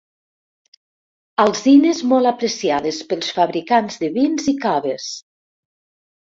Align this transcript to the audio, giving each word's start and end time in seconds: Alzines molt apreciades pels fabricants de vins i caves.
Alzines 1.43 2.01
molt 2.13 2.29
apreciades 2.29 3.03
pels 3.11 3.29
fabricants 3.41 4.01
de 4.05 4.11
vins 4.17 4.49
i 4.55 4.55
caves. 4.65 5.07